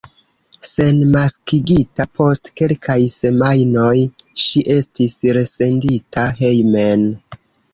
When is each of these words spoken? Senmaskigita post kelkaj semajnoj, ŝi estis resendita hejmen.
Senmaskigita 0.67 2.07
post 2.21 2.49
kelkaj 2.61 2.97
semajnoj, 3.17 3.93
ŝi 4.45 4.65
estis 4.77 5.17
resendita 5.39 6.25
hejmen. 6.45 7.07